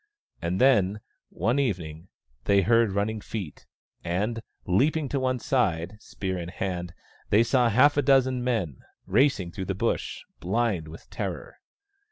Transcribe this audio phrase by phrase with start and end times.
[0.41, 0.99] And then,
[1.29, 2.07] one evening,
[2.45, 3.67] they heard running feet,
[4.03, 6.95] and, leaping to one side, spear in hand,
[7.29, 11.57] they saw half a dozen men, racing through the Bush, blind with terror.